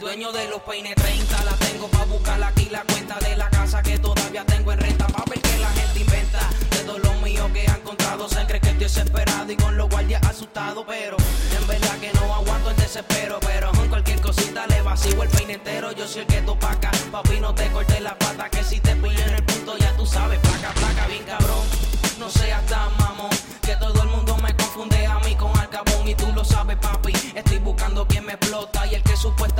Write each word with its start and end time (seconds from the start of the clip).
Dueño 0.00 0.32
de 0.32 0.48
los 0.48 0.60
peines 0.62 0.96
30, 0.96 1.44
la 1.44 1.52
tengo 1.52 1.86
pa' 1.88 2.04
buscar 2.06 2.42
aquí 2.42 2.68
la 2.68 2.82
cuenta 2.82 3.16
de 3.20 3.36
la 3.36 3.48
casa 3.48 3.80
que 3.80 3.96
todavía 3.96 4.44
tengo 4.44 4.72
en 4.72 4.80
renta. 4.80 5.06
Pa' 5.06 5.24
ver 5.30 5.40
que 5.40 5.56
la 5.58 5.68
gente 5.68 6.00
inventa 6.00 6.50
de 6.70 6.78
todo 6.78 6.98
lo 6.98 7.12
mío 7.20 7.48
que 7.52 7.64
han 7.68 7.76
encontrado. 7.76 8.28
Se 8.28 8.44
cree 8.44 8.60
que 8.60 8.70
estoy 8.70 8.82
desesperado 8.84 9.52
y 9.52 9.56
con 9.56 9.76
los 9.76 9.88
guardias 9.88 10.20
asustado, 10.24 10.84
pero 10.84 11.16
en 11.56 11.66
verdad 11.68 11.96
que 12.00 12.12
no 12.12 12.34
aguanto 12.34 12.70
el 12.70 12.76
desespero. 12.76 13.38
Pero 13.40 13.70
con 13.70 13.88
cualquier 13.88 14.20
cosita 14.20 14.66
le 14.66 14.82
vacío 14.82 15.22
el 15.22 15.28
peine 15.28 15.54
entero. 15.54 15.92
Yo 15.92 16.08
soy 16.08 16.22
el 16.22 16.26
que 16.26 16.42
topaca, 16.42 16.90
papi, 17.12 17.38
no 17.38 17.54
te 17.54 17.70
cortes 17.70 18.00
la 18.00 18.18
pata. 18.18 18.50
Que 18.50 18.64
si 18.64 18.80
te 18.80 18.96
pillo 18.96 19.24
en 19.26 19.34
el 19.36 19.44
punto, 19.44 19.78
ya 19.78 19.96
tú 19.96 20.04
sabes, 20.04 20.40
placa, 20.40 20.72
placa, 20.74 21.06
bien 21.06 21.22
cabrón. 21.24 21.64
No 22.18 22.28
seas 22.30 22.64
tan 22.66 22.96
mamón, 22.98 23.30
que 23.62 23.76
todo 23.76 24.02
el 24.02 24.08
mundo 24.08 24.36
me 24.38 24.54
confunde 24.56 25.06
a 25.06 25.18
mí 25.20 25.34
con 25.36 25.56
Alcabón 25.56 26.06
y 26.08 26.14
tú 26.14 26.26
lo 26.34 26.44
sabes, 26.44 26.76
papi. 26.78 27.12
Estoy 27.34 27.58
buscando 27.58 28.06
quien 28.06 28.24
me 28.26 28.32
explota 28.32 28.86
y 28.86 28.96
el 28.96 29.02
que 29.02 29.16
supuestamente 29.16 29.53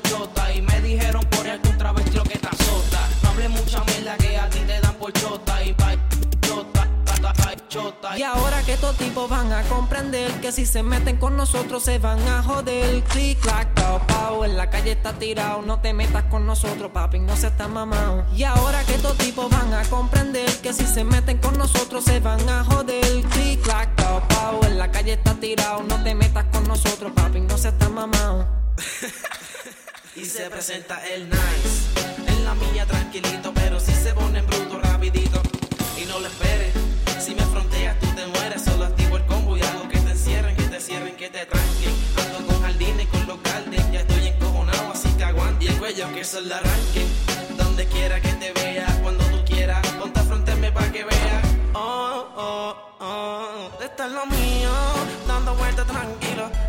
chota 0.00 0.52
y 0.52 0.62
me 0.62 0.80
dijeron 0.80 1.24
por 1.30 1.46
algún 1.46 1.78
travesti 1.78 2.16
lo 2.16 2.22
que 2.24 2.38
te 2.38 2.48
azota. 2.48 3.08
No 3.22 3.30
hable 3.30 3.48
mucha 3.48 3.82
mierda 3.84 4.16
que 4.16 4.36
a 4.36 4.48
ti 4.48 4.60
te 4.60 4.80
dan 4.80 4.94
por 4.94 5.12
chota 5.12 5.62
y 5.64 5.72
pa' 5.72 5.94
chota, 6.40 6.88
ta, 7.04 7.14
ta, 7.14 7.32
ta, 7.32 7.68
chota. 7.68 8.18
Y 8.18 8.22
ahora 8.22 8.62
que 8.62 8.74
estos 8.74 8.96
tipos 8.96 9.28
van 9.28 9.52
a 9.52 9.62
comprender 9.64 10.32
que 10.40 10.52
si 10.52 10.66
se 10.66 10.82
meten 10.82 11.16
con 11.18 11.36
nosotros 11.36 11.82
se 11.82 11.98
van 11.98 12.20
a 12.28 12.42
joder. 12.42 13.02
Click, 13.04 13.38
clack, 13.40 13.72
pao, 13.74 14.06
pao, 14.06 14.44
en 14.44 14.56
la 14.56 14.68
calle 14.70 14.92
está 14.92 15.12
tirado. 15.12 15.62
No 15.62 15.80
te 15.80 15.92
metas 15.92 16.24
con 16.24 16.46
nosotros, 16.46 16.90
papi, 16.92 17.18
no 17.20 17.36
se 17.36 17.48
está 17.48 17.68
mamado. 17.68 18.24
Y 18.34 18.44
ahora 18.44 18.82
que 18.84 18.94
estos 18.94 19.16
tipos 19.18 19.50
van 19.50 19.72
a 19.72 19.82
comprender 19.84 20.50
que 20.62 20.72
si 20.72 20.86
se 20.86 21.04
meten 21.04 21.38
con 21.38 21.56
nosotros 21.58 22.04
se 22.04 22.20
van 22.20 22.48
a 22.48 22.64
joder. 22.64 23.22
Click, 23.30 23.62
clack, 23.62 23.94
pao, 23.94 24.20
pao, 24.28 24.64
en 24.64 24.78
la 24.78 24.90
calle 24.90 25.14
está 25.14 25.34
tirado. 25.34 25.82
No 25.82 26.02
te 26.02 26.14
metas 26.14 26.44
con 26.52 26.66
nosotros, 26.66 27.12
papi, 27.14 27.40
no 27.40 27.56
se 27.56 27.68
está 27.68 27.88
mamado. 27.88 28.46
Y 30.16 30.24
se 30.24 30.48
presenta 30.48 31.06
el 31.08 31.28
nice. 31.28 32.26
En 32.26 32.44
la 32.44 32.54
mía 32.54 32.86
tranquilito, 32.86 33.52
pero 33.52 33.78
si 33.78 33.92
se 33.92 34.14
pone 34.14 34.38
en 34.38 34.46
bruto 34.46 34.80
rapidito. 34.80 35.42
Y 36.00 36.06
no 36.06 36.18
lo 36.18 36.26
esperes. 36.26 36.72
Si 37.20 37.34
me 37.34 37.42
fronteas, 37.42 37.98
tú 38.00 38.06
te 38.14 38.26
mueres. 38.26 38.62
Solo 38.62 38.86
activo 38.86 39.18
el 39.18 39.26
combo 39.26 39.58
y 39.58 39.60
hago 39.60 39.86
que 39.88 39.98
te 39.98 40.10
encierren, 40.12 40.56
que 40.56 40.62
te 40.62 40.80
cierren, 40.80 41.16
que 41.16 41.28
te 41.28 41.44
tranquen. 41.44 41.92
Ando 42.24 42.46
con 42.46 42.62
jardines, 42.62 43.06
con 43.08 43.26
los 43.26 43.38
caldes. 43.40 43.82
Ya 43.92 44.00
estoy 44.00 44.28
encojonado, 44.28 44.92
así 44.92 45.08
que 45.10 45.24
aguante. 45.24 45.66
Y 45.66 45.68
el 45.68 45.76
cuello 45.78 46.12
que 46.14 46.24
se 46.24 46.40
le 46.40 46.54
arranque. 46.54 47.06
Donde 47.58 47.86
quiera 47.86 48.18
que 48.20 48.32
te 48.32 48.52
vea, 48.52 48.86
cuando 49.02 49.22
tú 49.24 49.44
quieras. 49.44 49.86
Ponte 49.98 50.18
a 50.18 50.22
frontearme 50.22 50.72
pa' 50.72 50.90
que 50.92 51.04
veas. 51.04 51.44
Oh, 51.74 52.26
oh, 52.36 52.74
oh. 53.00 53.70
Esto 53.84 54.04
es 54.04 54.12
lo 54.12 54.24
mío. 54.24 54.70
Dando 55.28 55.54
vueltas 55.56 55.86
tranquilo. 55.86 56.25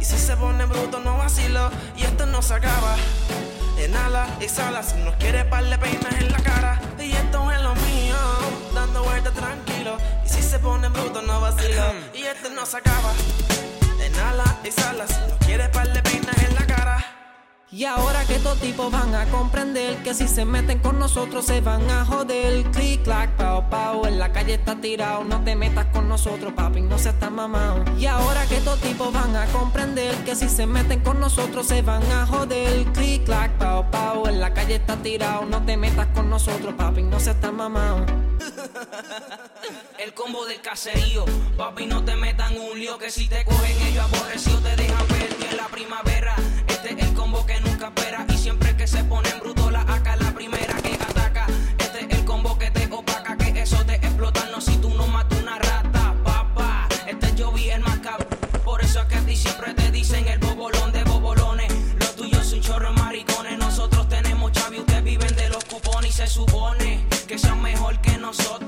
Y 0.00 0.04
si 0.04 0.16
se 0.16 0.34
pone 0.36 0.64
bruto, 0.64 0.98
no 1.00 1.18
vacilo. 1.18 1.70
Y 1.96 2.04
esto 2.04 2.24
no 2.26 2.40
se 2.40 2.54
acaba. 2.54 2.96
Inhala, 3.84 4.26
exhala, 4.40 4.82
si 4.82 4.96
nos 4.96 5.14
quiere 5.16 5.44
par 5.44 5.64
de 5.64 5.76
peinas 5.76 6.14
en 6.18 6.32
la 6.32 6.38
cara. 6.42 6.80
Y 6.98 7.12
esto 7.12 7.50
es 7.50 7.62
lo 7.62 7.74
mío, 7.74 8.16
dando 8.74 9.02
vueltas 9.04 9.34
tranquilo. 9.34 9.98
Y 10.24 10.28
si 10.28 10.42
se 10.42 10.58
pone 10.58 10.88
bruto, 10.88 11.20
no 11.22 11.40
vacilo. 11.40 11.84
y 12.14 12.22
esto 12.22 12.48
no 12.50 12.64
se 12.64 12.78
acaba. 12.78 13.12
Inhala, 14.06 14.56
exhala, 14.64 15.06
si 15.06 15.20
nos 15.28 15.38
quiere 15.46 15.68
par 15.68 15.92
de 15.92 16.02
peinas 16.02 16.36
en 16.42 16.54
la 16.54 16.60
cara. 16.60 16.69
Y 17.72 17.84
ahora 17.84 18.24
que 18.24 18.34
estos 18.34 18.58
tipos 18.58 18.90
van 18.90 19.14
a 19.14 19.26
comprender 19.26 20.02
que 20.02 20.12
si 20.12 20.26
se 20.26 20.44
meten 20.44 20.80
con 20.80 20.98
nosotros 20.98 21.46
se 21.46 21.60
van 21.60 21.88
a 21.88 22.04
joder. 22.04 22.64
Click, 22.72 23.04
clack, 23.04 23.36
pao, 23.36 23.70
pao, 23.70 24.08
en 24.08 24.18
la 24.18 24.32
calle 24.32 24.54
está 24.54 24.80
tirado. 24.80 25.22
No 25.22 25.44
te 25.44 25.54
metas 25.54 25.86
con 25.92 26.08
nosotros, 26.08 26.52
papi, 26.52 26.80
no 26.80 26.98
se 26.98 27.10
está 27.10 27.30
mamado. 27.30 27.84
Y 27.96 28.06
ahora 28.06 28.44
que 28.46 28.56
estos 28.56 28.80
tipos 28.80 29.12
van 29.12 29.36
a 29.36 29.46
comprender 29.46 30.16
que 30.24 30.34
si 30.34 30.48
se 30.48 30.66
meten 30.66 30.98
con 30.98 31.20
nosotros 31.20 31.64
se 31.68 31.80
van 31.82 32.02
a 32.10 32.26
joder. 32.26 32.86
Click, 32.92 33.24
clack, 33.24 33.52
pao, 33.52 33.88
pao, 33.88 34.26
en 34.28 34.40
la 34.40 34.52
calle 34.52 34.74
está 34.74 34.96
tirado. 34.96 35.44
No 35.44 35.64
te 35.64 35.76
metas 35.76 36.08
con 36.08 36.28
nosotros, 36.28 36.74
papi, 36.74 37.04
no 37.04 37.20
se 37.20 37.30
está 37.30 37.52
mamado. 37.52 38.04
El 39.96 40.12
combo 40.12 40.44
del 40.44 40.60
caserío, 40.60 41.24
papi, 41.56 41.86
no 41.86 42.04
te 42.04 42.16
metan 42.16 42.58
un 42.58 42.80
lío. 42.80 42.98
Que 42.98 43.12
si 43.12 43.28
te 43.28 43.44
cogen 43.44 43.80
ellos 43.82 44.04
aborrecidos, 44.12 44.60
te 44.64 44.74
dejan 44.74 45.06
perdido 45.06 45.50
en 45.52 45.56
la 45.56 45.68
primavera. 45.68 46.34
Este 46.66 47.00
es 47.00 47.09
combo 47.30 47.46
que 47.46 47.60
nunca 47.60 47.86
espera. 47.86 48.26
Y 48.28 48.36
siempre 48.36 48.76
que 48.76 48.86
se 48.86 49.04
pone 49.04 49.28
en 49.28 49.38
bruto, 49.40 49.70
la 49.70 49.82
acá 49.82 50.16
la 50.16 50.32
primera 50.32 50.74
que 50.82 50.94
ataca. 50.94 51.46
Este 51.78 52.00
es 52.04 52.18
el 52.18 52.24
combo 52.24 52.58
que 52.58 52.70
te 52.70 52.92
opaca. 52.92 53.36
Que 53.36 53.62
eso 53.62 53.84
te 53.86 53.94
explota. 53.94 54.48
No, 54.50 54.60
si 54.60 54.76
tú 54.78 54.90
no 54.90 55.06
matas 55.06 55.40
una 55.40 55.58
rata, 55.58 56.14
papá. 56.24 56.88
Este 57.06 57.34
yo 57.36 57.52
vi 57.52 57.70
el 57.70 57.82
más. 57.82 58.00
Por 58.64 58.82
eso 58.82 59.00
es 59.00 59.06
que 59.06 59.14
a 59.16 59.20
ti 59.20 59.36
siempre 59.36 59.74
te 59.74 59.90
dicen 59.90 60.26
el 60.26 60.38
bobolón 60.38 60.92
de 60.92 61.04
bobolones. 61.04 61.72
Lo 62.00 62.06
tuyo 62.16 62.40
es 62.40 62.52
un 62.52 62.60
chorro 62.60 62.92
de 62.92 63.00
maricones. 63.00 63.58
Nosotros 63.58 64.08
tenemos 64.08 64.52
chavi, 64.52 64.80
ustedes 64.80 65.04
viven 65.04 65.34
de 65.36 65.48
los 65.50 65.64
cupones 65.64 66.10
y 66.10 66.12
se 66.12 66.26
supone 66.26 67.04
que 67.28 67.38
sean 67.38 67.62
mejor 67.62 68.00
que 68.00 68.16
nosotros. 68.18 68.59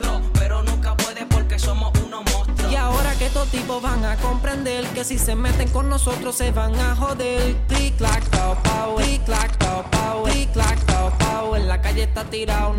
Estos 3.43 3.61
tipos 3.61 3.83
van 3.83 4.05
a 4.05 4.17
comprender 4.19 4.85
que 4.95 5.05
si 5.05 5.19
se 5.19 5.35
meten 5.35 5.69
con 5.71 5.89
nosotros 5.89 6.37
se 6.37 6.53
van 6.53 6.75
a 6.77 6.95
joder. 6.95 7.57
Click, 7.67 7.97
clack, 7.97 8.25
pao, 8.31 8.57
pao, 8.63 8.95
click, 8.97 9.25
clack, 9.25 9.57
pao, 9.59 9.85
pao, 9.91 10.23
click, 10.23 10.53
clack, 10.53 10.79
pao, 10.85 11.11
pao, 11.19 11.57
en 11.57 11.67
la 11.67 11.81
calle 11.81 12.05
está 12.05 12.25
tirado. 12.25 12.75